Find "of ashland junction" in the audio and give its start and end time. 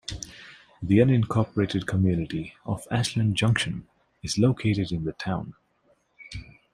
2.65-3.87